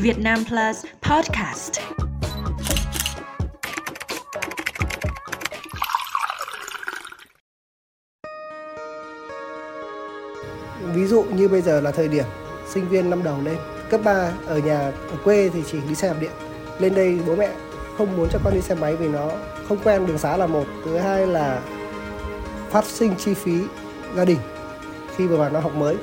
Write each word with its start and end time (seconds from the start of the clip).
Việt 0.00 0.18
Nam 0.18 0.38
Plus 0.48 0.84
Podcast. 1.10 1.72
Ví 10.94 11.06
dụ 11.06 11.22
như 11.22 11.48
bây 11.48 11.60
giờ 11.60 11.80
là 11.80 11.90
thời 11.90 12.08
điểm 12.08 12.24
sinh 12.68 12.88
viên 12.88 13.10
năm 13.10 13.22
đầu 13.22 13.36
lên, 13.44 13.56
cấp 13.90 14.00
3 14.04 14.32
ở 14.46 14.58
nhà 14.58 14.78
ở 15.10 15.16
quê 15.24 15.50
thì 15.54 15.62
chỉ 15.70 15.78
đi 15.88 15.94
xe 15.94 16.08
đạp 16.08 16.16
điện. 16.20 16.30
Lên 16.78 16.94
đây 16.94 17.20
bố 17.26 17.36
mẹ 17.36 17.50
không 17.98 18.16
muốn 18.16 18.28
cho 18.32 18.38
con 18.44 18.54
đi 18.54 18.60
xe 18.60 18.74
máy 18.74 18.96
vì 18.96 19.08
nó 19.08 19.30
không 19.68 19.78
quen 19.84 20.06
đường 20.06 20.18
xá 20.18 20.36
là 20.36 20.46
một. 20.46 20.64
Thứ 20.84 20.98
hai 20.98 21.26
là 21.26 21.60
phát 22.70 22.84
sinh 22.84 23.14
chi 23.18 23.34
phí 23.34 23.60
gia 24.16 24.24
đình 24.24 24.38
khi 25.16 25.24
mà 25.24 25.48
nó 25.48 25.60
học 25.60 25.74
mới 25.74 25.96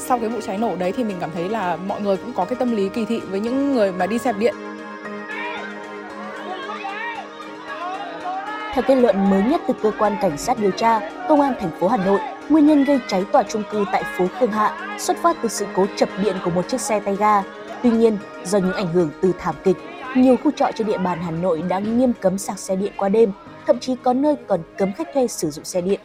sau 0.00 0.18
cái 0.18 0.28
vụ 0.28 0.40
cháy 0.40 0.58
nổ 0.58 0.76
đấy 0.76 0.92
thì 0.92 1.04
mình 1.04 1.16
cảm 1.20 1.30
thấy 1.34 1.48
là 1.48 1.76
mọi 1.76 2.00
người 2.00 2.16
cũng 2.16 2.32
có 2.32 2.44
cái 2.44 2.56
tâm 2.56 2.76
lý 2.76 2.88
kỳ 2.88 3.04
thị 3.04 3.20
với 3.30 3.40
những 3.40 3.74
người 3.74 3.92
mà 3.92 4.06
đi 4.06 4.18
xe 4.18 4.32
điện 4.32 4.54
Theo 8.72 8.84
kết 8.88 8.94
luận 8.94 9.30
mới 9.30 9.42
nhất 9.42 9.60
từ 9.68 9.74
cơ 9.82 9.92
quan 9.98 10.16
cảnh 10.20 10.38
sát 10.38 10.58
điều 10.58 10.70
tra, 10.70 11.00
công 11.28 11.40
an 11.40 11.54
thành 11.60 11.70
phố 11.80 11.88
Hà 11.88 11.96
Nội, 11.96 12.20
nguyên 12.48 12.66
nhân 12.66 12.84
gây 12.84 13.00
cháy 13.08 13.24
tòa 13.32 13.42
trung 13.42 13.62
cư 13.70 13.84
tại 13.92 14.02
phố 14.18 14.26
Khương 14.40 14.50
Hạ 14.50 14.96
xuất 14.98 15.16
phát 15.22 15.36
từ 15.42 15.48
sự 15.48 15.66
cố 15.74 15.86
chập 15.96 16.08
điện 16.22 16.36
của 16.44 16.50
một 16.50 16.68
chiếc 16.68 16.80
xe 16.80 17.00
tay 17.00 17.16
ga. 17.16 17.42
Tuy 17.82 17.90
nhiên, 17.90 18.18
do 18.44 18.58
những 18.58 18.72
ảnh 18.72 18.92
hưởng 18.92 19.10
từ 19.22 19.32
thảm 19.38 19.54
kịch, 19.64 19.76
nhiều 20.16 20.36
khu 20.44 20.50
trọ 20.50 20.70
trên 20.74 20.86
địa 20.86 20.98
bàn 20.98 21.18
Hà 21.22 21.30
Nội 21.30 21.62
đã 21.68 21.78
nghiêm 21.78 22.12
cấm 22.20 22.38
sạc 22.38 22.58
xe 22.58 22.76
điện 22.76 22.92
qua 22.96 23.08
đêm, 23.08 23.32
thậm 23.66 23.78
chí 23.78 23.96
có 24.02 24.12
nơi 24.12 24.36
còn 24.46 24.60
cấm 24.78 24.92
khách 24.92 25.08
thuê 25.14 25.26
sử 25.26 25.50
dụng 25.50 25.64
xe 25.64 25.80
điện 25.80 26.00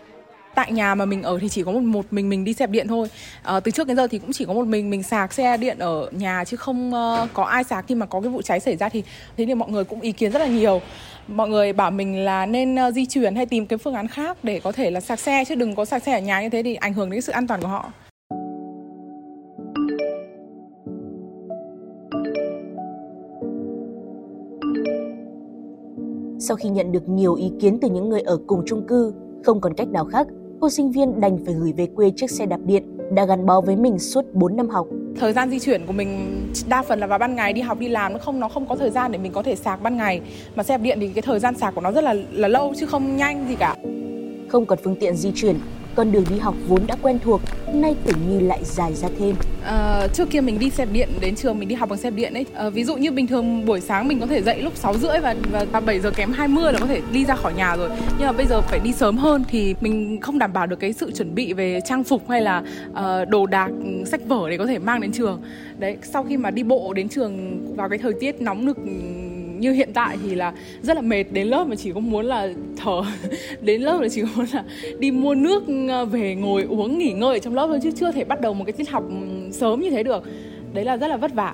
tại 0.56 0.72
nhà 0.72 0.96
mà 0.96 1.06
mình 1.06 1.24
ở 1.24 1.40
thì 1.42 1.50
chỉ 1.50 1.64
có 1.64 1.72
một 1.72 1.80
một 1.80 2.06
mình 2.12 2.30
mình 2.30 2.44
đi 2.46 2.54
xe 2.54 2.68
điện 2.68 2.88
thôi. 2.88 3.08
À, 3.44 3.60
từ 3.60 3.72
trước 3.72 3.88
đến 3.88 3.98
giờ 3.98 4.08
thì 4.08 4.20
cũng 4.20 4.32
chỉ 4.34 4.46
có 4.46 4.54
một 4.54 4.68
mình 4.68 4.90
mình 4.90 5.04
sạc 5.04 5.34
xe 5.34 5.58
điện 5.58 5.78
ở 5.80 6.10
nhà 6.12 6.44
chứ 6.44 6.58
không 6.58 6.94
uh, 6.94 7.30
có 7.34 7.44
ai 7.44 7.64
sạc. 7.64 7.86
Khi 7.88 7.96
mà 7.96 8.06
có 8.06 8.22
cái 8.22 8.30
vụ 8.30 8.42
cháy 8.42 8.60
xảy 8.60 8.76
ra 8.78 8.90
thì 8.90 9.04
thế 9.38 9.46
thì 9.46 9.56
mọi 9.56 9.70
người 9.70 9.84
cũng 9.84 10.02
ý 10.02 10.12
kiến 10.12 10.32
rất 10.32 10.40
là 10.40 10.48
nhiều. 10.48 10.82
Mọi 11.28 11.50
người 11.50 11.74
bảo 11.74 11.92
mình 11.92 12.26
là 12.26 12.46
nên 12.46 12.76
uh, 12.76 12.94
di 12.94 13.06
chuyển 13.06 13.36
hay 13.36 13.46
tìm 13.46 13.66
cái 13.66 13.78
phương 13.78 13.94
án 13.94 14.08
khác 14.08 14.38
để 14.44 14.60
có 14.60 14.72
thể 14.72 14.92
là 14.92 15.00
sạc 15.00 15.20
xe 15.20 15.44
chứ 15.48 15.56
đừng 15.56 15.76
có 15.76 15.86
sạc 15.86 16.04
xe 16.04 16.14
ở 16.14 16.20
nhà 16.20 16.42
như 16.42 16.50
thế 16.50 16.64
thì 16.64 16.76
ảnh 16.76 16.94
hưởng 16.94 17.10
đến 17.10 17.22
sự 17.22 17.32
an 17.32 17.48
toàn 17.48 17.62
của 17.62 17.68
họ. 17.68 17.92
Sau 26.40 26.58
khi 26.58 26.70
nhận 26.70 26.92
được 26.92 27.10
nhiều 27.10 27.36
ý 27.36 27.52
kiến 27.62 27.78
từ 27.82 27.90
những 27.90 28.10
người 28.10 28.22
ở 28.22 28.38
cùng 28.48 28.64
chung 28.66 28.88
cư, 28.88 29.14
không 29.44 29.62
còn 29.62 29.74
cách 29.74 29.88
nào 29.88 30.06
khác, 30.06 30.28
cô 30.62 30.70
sinh 30.70 30.92
viên 30.92 31.22
đành 31.22 31.38
phải 31.46 31.54
gửi 31.54 31.74
về 31.78 31.88
quê 31.96 32.12
chiếc 32.16 32.32
xe 32.32 32.46
đạp 32.46 32.60
điện 32.66 32.84
đã 33.12 33.26
gắn 33.26 33.46
bó 33.46 33.62
với 33.62 33.76
mình 33.76 34.00
suốt 34.00 34.26
4 34.34 34.58
năm 34.58 34.70
học. 34.70 34.88
Thời 35.20 35.34
gian 35.34 35.50
di 35.50 35.60
chuyển 35.60 35.86
của 35.86 35.94
mình 35.94 36.42
đa 36.70 36.82
phần 36.82 37.00
là 37.00 37.08
vào 37.08 37.20
ban 37.20 37.36
ngày 37.36 37.54
đi 37.54 37.62
học 37.62 37.80
đi 37.80 37.88
làm 37.88 38.14
nó 38.14 38.20
không 38.20 38.40
nó 38.40 38.50
không 38.50 38.66
có 38.68 38.76
thời 38.76 38.90
gian 38.90 39.12
để 39.12 39.18
mình 39.18 39.32
có 39.32 39.44
thể 39.44 39.56
sạc 39.56 39.84
ban 39.84 39.98
ngày 39.98 40.22
mà 40.56 40.64
xe 40.64 40.78
đạp 40.78 40.84
điện 40.84 40.98
thì 41.02 41.08
cái 41.08 41.22
thời 41.22 41.40
gian 41.40 41.56
sạc 41.58 41.76
của 41.76 41.82
nó 41.82 41.92
rất 41.92 42.04
là 42.04 42.16
là 42.32 42.48
lâu 42.48 42.74
chứ 42.78 42.86
không 42.86 43.18
nhanh 43.18 43.48
gì 43.50 43.56
cả. 43.56 43.76
Không 44.48 44.66
còn 44.66 44.80
phương 44.84 44.96
tiện 44.96 45.16
di 45.16 45.32
chuyển, 45.36 45.56
con 45.96 46.12
đường 46.12 46.24
đi 46.30 46.38
học 46.40 46.56
vốn 46.68 46.88
đã 46.88 46.96
quen 47.02 47.20
thuộc, 47.24 47.42
nay 47.74 47.96
tưởng 48.06 48.18
như 48.30 48.40
lại 48.40 48.60
dài 48.64 48.94
ra 48.94 49.08
thêm. 49.20 49.36
À, 49.64 50.08
trước 50.14 50.30
kia 50.30 50.42
mình 50.42 50.60
đi 50.60 50.70
xe 50.70 50.86
điện 50.86 51.10
đến 51.22 51.36
trường 51.36 51.60
mình 51.60 51.70
đi 51.70 51.76
học 51.76 51.90
bằng 51.90 52.00
xe 52.00 52.12
điện 52.12 52.34
ấy. 52.34 52.46
À, 52.54 52.70
ví 52.70 52.84
dụ 52.84 52.96
như 52.96 53.12
bình 53.12 53.28
thường 53.28 53.66
buổi 53.66 53.82
sáng 53.82 54.08
mình 54.08 54.20
có 54.20 54.28
thể 54.28 54.42
dậy 54.42 54.62
lúc 54.62 54.76
6 54.76 54.98
rưỡi 54.98 55.20
và 55.20 55.36
và 55.72 55.80
7 55.80 56.00
giờ 56.00 56.12
kém 56.12 56.32
20 56.32 56.74
là 56.74 56.80
có 56.80 56.86
thể 56.86 57.02
đi 57.12 57.26
ra 57.26 57.36
khỏi 57.36 57.54
nhà 57.54 57.76
rồi. 57.76 57.90
Nhưng 58.18 58.28
mà 58.28 58.32
bây 58.32 58.46
giờ 58.46 58.62
phải 58.62 58.80
đi 58.80 58.92
sớm 58.94 59.18
hơn 59.18 59.44
thì 59.48 59.76
mình 59.82 60.22
không 60.22 60.40
đảm 60.40 60.54
bảo 60.54 60.68
được 60.68 60.80
cái 60.80 60.94
sự 60.94 61.12
chuẩn 61.12 61.36
bị 61.36 61.54
về 61.54 61.80
trang 61.86 62.04
phục 62.04 62.30
hay 62.30 62.42
là 62.42 62.64
uh, 62.92 63.30
đồ 63.30 63.46
đạc 63.46 63.70
ừ, 63.84 64.06
sách 64.06 64.22
vở 64.28 64.50
để 64.50 64.58
có 64.58 64.66
thể 64.66 64.80
mang 64.80 65.02
đến 65.02 65.12
trường. 65.12 65.42
Đấy, 65.78 65.98
sau 66.02 66.24
khi 66.24 66.38
mà 66.38 66.52
đi 66.52 66.64
bộ 66.64 66.94
đến 66.94 67.10
trường 67.10 67.62
vào 67.76 67.90
cái 67.90 67.98
thời 67.98 68.14
tiết 68.20 68.42
nóng 68.42 68.66
nực 68.66 68.78
ừ, 68.78 68.92
như 69.60 69.72
hiện 69.72 69.90
tại 69.94 70.18
thì 70.24 70.36
là 70.36 70.54
rất 70.82 70.96
là 70.96 71.02
mệt 71.02 71.24
đến 71.32 71.48
lớp 71.48 71.68
mà 71.68 71.76
chỉ 71.76 71.92
có 71.92 72.00
muốn 72.00 72.26
là 72.26 72.50
thở. 72.78 73.02
Đến 73.62 73.82
lớp 73.82 74.02
là 74.02 74.10
chỉ 74.10 74.22
có 74.22 74.28
muốn 74.36 74.46
là 74.54 74.64
đi 75.00 75.12
mua 75.12 75.36
nước 75.36 75.64
ờ, 75.90 76.06
về 76.06 76.36
ngồi 76.36 76.64
uống, 76.64 77.00
nghỉ 77.00 77.12
ngơi 77.12 77.34
ở 77.34 77.40
trong 77.40 77.56
lớp 77.56 77.68
thôi 77.68 77.80
chứ 77.84 77.92
chưa 77.92 78.12
thể 78.12 78.24
bắt 78.24 78.42
đầu 78.42 78.54
một 78.54 78.64
cái 78.66 78.74
tiết 78.74 78.90
học 78.90 79.04
ừ, 79.10 79.16
sớm 79.52 79.82
như 79.82 79.90
thế 79.90 80.04
được. 80.04 80.24
Đấy 80.74 80.86
là 80.86 80.98
rất 80.98 81.08
là 81.08 81.18
vất 81.18 81.34
vả. 81.34 81.54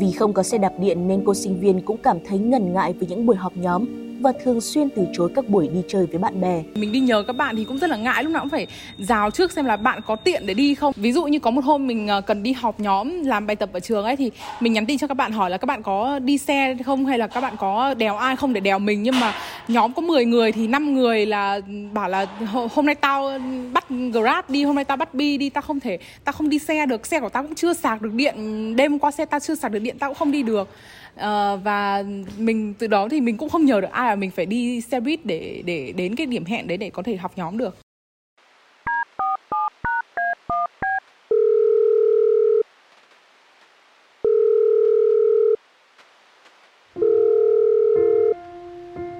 Vì 0.00 0.12
không 0.12 0.32
có 0.32 0.42
xe 0.42 0.58
đạp 0.58 0.72
điện 0.80 1.08
nên 1.08 1.22
cô 1.24 1.34
sinh 1.34 1.60
viên 1.60 1.80
cũng 1.80 1.96
cảm 2.02 2.18
thấy 2.24 2.38
ngần 2.38 2.72
ngại 2.72 2.92
với 2.92 3.08
những 3.08 3.26
buổi 3.26 3.36
họp 3.36 3.56
nhóm 3.56 3.84
và 4.22 4.32
thường 4.44 4.60
xuyên 4.60 4.88
từ 4.96 5.06
chối 5.12 5.30
các 5.34 5.48
buổi 5.48 5.68
đi 5.68 5.82
chơi 5.88 6.06
với 6.06 6.18
bạn 6.18 6.40
bè. 6.40 6.62
Mình 6.74 6.92
đi 6.92 7.00
nhờ 7.00 7.22
các 7.26 7.36
bạn 7.36 7.56
thì 7.56 7.64
cũng 7.64 7.78
rất 7.78 7.90
là 7.90 7.96
ngại, 7.96 8.24
lúc 8.24 8.32
nào 8.32 8.42
cũng 8.42 8.50
phải 8.50 8.66
rào 8.98 9.30
trước 9.30 9.52
xem 9.52 9.64
là 9.64 9.76
bạn 9.76 10.00
có 10.06 10.16
tiện 10.16 10.46
để 10.46 10.54
đi 10.54 10.74
không. 10.74 10.92
Ví 10.96 11.12
dụ 11.12 11.24
như 11.24 11.38
có 11.38 11.50
một 11.50 11.64
hôm 11.64 11.86
mình 11.86 12.08
ờ, 12.08 12.20
cần 12.20 12.42
đi 12.42 12.52
họp 12.52 12.80
nhóm, 12.80 13.22
làm 13.24 13.46
bài 13.46 13.56
tập 13.56 13.70
ở 13.72 13.80
trường 13.80 14.04
ấy 14.04 14.16
thì 14.16 14.30
mình 14.60 14.72
nhắn 14.72 14.86
tin 14.86 14.98
cho 14.98 15.06
các 15.06 15.14
bạn 15.14 15.32
hỏi 15.32 15.50
là 15.50 15.56
các 15.56 15.66
bạn 15.66 15.82
có 15.82 16.18
đi 16.18 16.38
xe 16.38 16.76
không 16.84 17.06
hay 17.06 17.18
là 17.18 17.26
các 17.26 17.40
bạn 17.40 17.56
có 17.58 17.94
đèo 17.94 18.16
ai 18.16 18.36
không 18.36 18.52
để 18.52 18.60
đèo 18.60 18.78
mình 18.78 19.02
nhưng 19.02 19.20
mà 19.20 19.34
nhóm 19.68 19.92
có 19.92 20.02
10 20.02 20.24
người 20.24 20.52
thì 20.52 20.66
5 20.66 20.94
người 20.94 21.26
là 21.26 21.60
bảo 21.92 22.08
là 22.08 22.26
hôm 22.72 22.86
nay 22.86 22.94
tao 22.94 23.38
bắt 23.72 23.84
Grab 24.12 24.44
đi, 24.48 24.64
hôm 24.64 24.74
nay 24.74 24.84
tao 24.84 24.96
bắt 24.96 25.14
Bi 25.14 25.36
đi, 25.36 25.50
tao 25.50 25.62
không 25.62 25.80
thể 25.80 25.98
tao 26.24 26.32
không 26.32 26.48
đi 26.48 26.58
xe 26.58 26.86
được, 26.86 27.06
xe 27.06 27.20
của 27.20 27.28
tao 27.28 27.42
cũng 27.42 27.54
chưa 27.54 27.74
sạc 27.74 28.02
được 28.02 28.12
điện, 28.14 28.36
đêm 28.76 28.98
qua 28.98 29.10
xe 29.10 29.24
tao 29.24 29.40
chưa 29.40 29.54
sạc 29.54 29.72
được 29.72 29.78
điện 29.78 29.96
tao 29.98 30.10
cũng 30.10 30.18
không 30.18 30.30
đi 30.30 30.42
được. 30.42 30.68
Uh, 31.14 31.20
và 31.64 32.04
mình 32.38 32.74
từ 32.78 32.86
đó 32.86 33.08
thì 33.10 33.20
mình 33.20 33.36
cũng 33.36 33.48
không 33.48 33.64
nhờ 33.64 33.80
được 33.80 33.90
ai 33.90 34.08
là 34.08 34.16
mình 34.16 34.30
phải 34.30 34.46
đi 34.46 34.80
xe 34.80 35.00
buýt 35.00 35.26
để 35.26 35.62
để 35.66 35.92
đến 35.96 36.16
cái 36.16 36.26
điểm 36.26 36.44
hẹn 36.44 36.66
đấy 36.66 36.76
để 36.76 36.90
có 36.90 37.02
thể 37.02 37.16
học 37.16 37.32
nhóm 37.36 37.58
được 37.58 37.76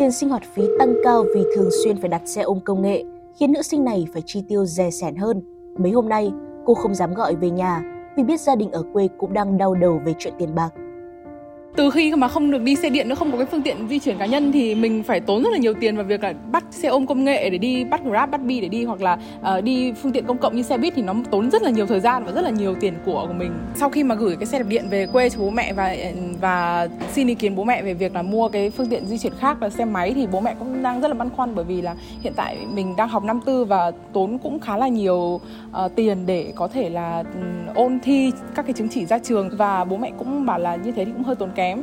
Tiền 0.03 0.13
sinh 0.13 0.29
hoạt 0.29 0.43
phí 0.55 0.63
tăng 0.79 0.95
cao 1.05 1.25
vì 1.35 1.45
thường 1.57 1.69
xuyên 1.85 1.97
phải 2.01 2.09
đặt 2.09 2.23
xe 2.25 2.43
ôm 2.43 2.61
công 2.65 2.83
nghệ, 2.83 3.05
khiến 3.37 3.53
nữ 3.53 3.63
sinh 3.63 3.85
này 3.85 4.07
phải 4.13 4.23
chi 4.27 4.45
tiêu 4.49 4.67
rẻ 4.67 4.91
sẻn 4.91 5.17
hơn. 5.17 5.43
Mấy 5.79 5.93
hôm 5.93 6.09
nay, 6.09 6.33
cô 6.65 6.75
không 6.75 6.95
dám 6.95 7.15
gọi 7.15 7.35
về 7.35 7.51
nhà 7.51 7.83
vì 8.17 8.23
biết 8.23 8.41
gia 8.41 8.55
đình 8.55 8.71
ở 8.71 8.83
quê 8.93 9.09
cũng 9.19 9.33
đang 9.33 9.59
đau 9.59 9.75
đầu 9.75 10.01
về 10.05 10.15
chuyện 10.19 10.35
tiền 10.39 10.55
bạc 10.55 10.71
từ 11.77 11.91
khi 11.91 12.13
mà 12.17 12.29
không 12.29 12.51
được 12.51 12.63
đi 12.63 12.77
xe 12.77 12.91
điện 12.91 13.09
nữa 13.09 13.15
không 13.15 13.33
có 13.33 13.37
cái 13.37 13.47
phương 13.47 13.63
tiện 13.63 13.89
di 13.89 13.99
chuyển 13.99 14.19
cá 14.19 14.27
nhân 14.27 14.53
thì 14.53 14.75
mình 14.75 15.03
phải 15.03 15.21
tốn 15.21 15.43
rất 15.43 15.51
là 15.53 15.59
nhiều 15.59 15.75
tiền 15.75 15.97
vào 15.97 16.05
việc 16.05 16.23
là 16.23 16.35
bắt 16.53 16.65
xe 16.71 16.89
ôm 16.89 17.07
công 17.07 17.25
nghệ 17.25 17.51
để 17.51 17.59
đi 17.59 17.85
bắt 17.85 18.05
grab 18.05 18.31
bắt 18.31 18.41
bi 18.45 18.61
để 18.61 18.69
đi 18.69 18.85
hoặc 18.85 19.01
là 19.01 19.19
uh, 19.41 19.65
đi 19.65 19.93
phương 19.93 20.13
tiện 20.13 20.27
công 20.27 20.39
cộng 20.39 20.57
như 20.57 20.63
xe 20.63 20.79
buýt 20.79 20.93
thì 20.97 21.03
nó 21.03 21.15
tốn 21.31 21.51
rất 21.51 21.63
là 21.63 21.71
nhiều 21.71 21.87
thời 21.87 22.01
gian 22.01 22.25
và 22.25 22.33
rất 22.33 22.43
là 22.43 22.51
nhiều 22.51 22.75
tiền 22.75 22.95
của 23.05 23.25
của 23.29 23.33
mình. 23.33 23.53
Sau 23.75 23.91
khi 23.91 24.05
mà 24.05 24.15
gửi 24.15 24.37
cái 24.37 24.47
xe 24.47 24.59
đạp 24.59 24.65
điện 24.69 24.85
về 24.91 25.07
quê 25.07 25.31
cho 25.31 25.41
bố 25.41 25.51
mẹ 25.51 25.73
và 25.73 25.93
ừ, 25.93 26.09
và 26.41 26.89
xin 27.13 27.29
ý 27.29 27.35
kiến 27.35 27.57
bố 27.57 27.65
mẹ 27.65 27.83
về 27.83 27.95
việc 27.95 28.15
là 28.15 28.23
mua 28.23 28.49
cái 28.49 28.71
phương 28.71 28.89
tiện 28.89 29.07
di 29.07 29.19
chuyển 29.19 29.33
khác 29.39 29.63
là 29.63 29.71
xe 29.71 29.85
máy 29.85 30.13
thì 30.15 30.27
bố 30.27 30.41
mẹ 30.41 30.55
cũng 30.59 30.83
đang 30.83 31.01
rất 31.01 31.09
là 31.09 31.15
băn 31.15 31.31
khoăn 31.31 31.55
bởi 31.55 31.65
vì 31.65 31.83
là 31.83 31.95
hiện 32.21 32.33
tại 32.37 32.59
mình 32.75 32.97
đang 32.97 33.09
học 33.09 33.25
năm 33.25 33.41
tư 33.47 33.65
và 33.65 33.93
tốn 34.13 34.39
cũng 34.39 34.61
khá 34.61 34.77
là 34.77 34.89
nhiều 34.89 35.41
uh, 35.85 35.95
tiền 35.97 36.27
để 36.27 36.53
có 36.57 36.69
thể 36.69 36.89
là 36.89 37.25
um, 37.35 37.75
ôn 37.75 37.99
thi 38.03 38.33
các 38.55 38.67
cái 38.67 38.73
chứng 38.73 38.89
chỉ 38.89 39.07
ra 39.07 39.19
trường. 39.19 39.51
Và 39.57 39.85
bố 39.85 39.97
mẹ 39.97 40.13
cũng 40.19 40.47
bảo 40.47 40.59
là 40.59 40.77
như 40.77 40.93
thế 40.93 41.05
thì 41.05 41.13
cũng 41.13 41.23
hơi 41.23 41.37
tốn 41.37 41.51
kém 41.55 41.62
kém. 41.63 41.83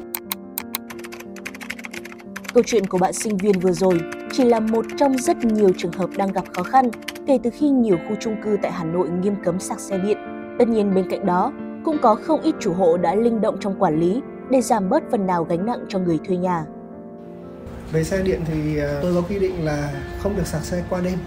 Câu 2.54 2.64
chuyện 2.66 2.88
của 2.88 2.98
bạn 2.98 3.14
sinh 3.14 3.38
viên 3.38 3.60
vừa 3.60 3.72
rồi 3.72 4.00
chỉ 4.32 4.44
là 4.44 4.60
một 4.60 4.86
trong 4.98 5.18
rất 5.18 5.38
nhiều 5.38 5.72
trường 5.78 5.92
hợp 5.92 6.10
đang 6.18 6.32
gặp 6.32 6.44
khó 6.54 6.64
khăn 6.64 6.90
kể 7.28 7.40
từ 7.44 7.50
khi 7.50 7.70
nhiều 7.70 7.98
khu 8.10 8.16
chung 8.20 8.36
cư 8.44 8.58
tại 8.62 8.72
Hà 8.72 8.84
Nội 8.84 9.10
nghiêm 9.10 9.36
cấm 9.44 9.60
sạc 9.60 9.80
xe 9.80 9.98
điện. 9.98 10.18
Tất 10.60 10.68
nhiên 10.68 10.96
bên 10.96 11.10
cạnh 11.10 11.26
đó, 11.26 11.54
cũng 11.86 11.98
có 12.02 12.16
không 12.16 12.42
ít 12.42 12.56
chủ 12.60 12.74
hộ 12.74 12.98
đã 12.98 13.16
linh 13.16 13.42
động 13.42 13.58
trong 13.60 13.80
quản 13.80 14.00
lý 14.00 14.22
để 14.50 14.62
giảm 14.62 14.90
bớt 14.90 15.04
phần 15.12 15.28
nào 15.28 15.44
gánh 15.44 15.66
nặng 15.66 15.86
cho 15.90 16.00
người 16.00 16.20
thuê 16.28 16.38
nhà. 16.38 16.66
Về 17.92 18.04
xe 18.04 18.22
điện 18.22 18.42
thì 18.46 18.80
à, 18.80 19.00
tôi 19.02 19.16
có 19.16 19.22
quy 19.30 19.40
định 19.40 19.66
là 19.66 19.94
không 20.20 20.36
được 20.36 20.48
sạc 20.48 20.62
xe 20.62 20.84
qua 20.90 21.02
đêm. 21.02 21.18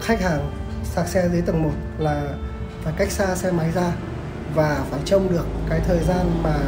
Khách 0.00 0.20
hàng 0.20 0.50
sạc 0.84 1.08
xe 1.08 1.28
dưới 1.32 1.42
tầng 1.42 1.62
1 1.62 1.70
là 1.98 2.34
phải 2.82 2.92
cách 2.98 3.10
xa 3.10 3.34
xe 3.34 3.50
máy 3.50 3.70
ra 3.74 3.92
và 4.54 4.84
phải 4.90 5.00
trông 5.04 5.28
được 5.30 5.46
cái 5.68 5.80
thời 5.86 5.98
gian 5.98 6.26
mà 6.42 6.58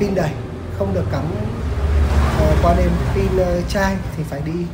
pin 0.00 0.14
đầy 0.14 0.30
không 0.78 0.94
được 0.94 1.04
cắm 1.12 1.24
uh, 1.24 2.56
qua 2.62 2.74
đêm 2.78 2.90
pin 3.14 3.26
uh, 3.26 3.68
chai 3.68 3.96
thì 4.16 4.22
phải 4.22 4.42
đi 4.46 4.66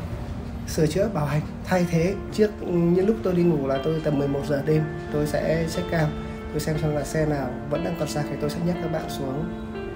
sửa 0.68 0.86
chữa 0.86 1.08
bảo 1.14 1.26
hành. 1.26 1.40
Thay 1.64 1.86
thế 1.90 2.14
trước 2.32 2.50
những 2.62 3.06
lúc 3.06 3.16
tôi 3.22 3.34
đi 3.34 3.42
ngủ 3.42 3.66
là 3.66 3.78
tôi 3.84 4.00
tầm 4.04 4.18
11 4.18 4.40
giờ 4.48 4.62
đêm 4.66 4.82
tôi 5.12 5.26
sẽ 5.26 5.66
check 5.76 5.90
cam 5.90 6.08
tôi 6.50 6.60
xem 6.60 6.78
xem 6.82 6.94
là 6.94 7.04
xe 7.04 7.26
nào 7.26 7.50
vẫn 7.70 7.84
đang 7.84 7.94
còn 7.98 8.08
sạc 8.08 8.24
thì 8.30 8.36
tôi 8.40 8.50
sẽ 8.50 8.56
nhắc 8.66 8.76
các 8.82 8.92
bạn 8.92 9.02
xuống 9.08 9.44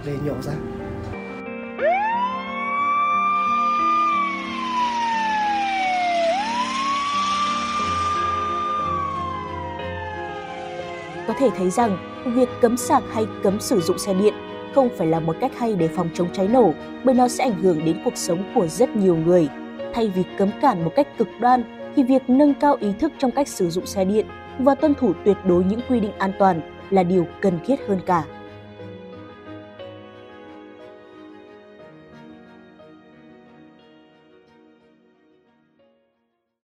để 0.06 0.12
nhổ 0.24 0.34
ra. 0.42 0.52
Có 11.28 11.34
thể 11.38 11.50
thấy 11.56 11.70
rằng 11.70 11.96
việc 12.34 12.48
cấm 12.60 12.76
sạc 12.76 13.02
hay 13.14 13.26
cấm 13.42 13.60
sử 13.60 13.80
dụng 13.80 13.98
xe 13.98 14.14
điện 14.14 14.34
không 14.76 14.88
phải 14.96 15.06
là 15.06 15.20
một 15.20 15.36
cách 15.40 15.58
hay 15.58 15.74
để 15.74 15.88
phòng 15.88 16.08
chống 16.14 16.28
cháy 16.32 16.48
nổ, 16.48 16.72
bởi 17.04 17.14
nó 17.14 17.28
sẽ 17.28 17.44
ảnh 17.44 17.62
hưởng 17.62 17.84
đến 17.84 17.96
cuộc 18.04 18.16
sống 18.16 18.44
của 18.54 18.66
rất 18.66 18.96
nhiều 18.96 19.16
người. 19.16 19.48
Thay 19.94 20.08
vì 20.08 20.22
cấm 20.38 20.50
cản 20.60 20.84
một 20.84 20.92
cách 20.96 21.18
cực 21.18 21.28
đoan, 21.40 21.62
thì 21.96 22.02
việc 22.02 22.22
nâng 22.28 22.54
cao 22.54 22.76
ý 22.80 22.88
thức 22.98 23.12
trong 23.18 23.30
cách 23.30 23.48
sử 23.48 23.70
dụng 23.70 23.86
xe 23.86 24.04
điện 24.04 24.26
và 24.58 24.74
tuân 24.74 24.94
thủ 24.94 25.12
tuyệt 25.24 25.36
đối 25.44 25.64
những 25.64 25.80
quy 25.88 26.00
định 26.00 26.12
an 26.18 26.32
toàn 26.38 26.60
là 26.90 27.02
điều 27.02 27.26
cần 27.40 27.58
thiết 27.66 27.76
hơn 27.88 28.00
cả. 28.06 28.24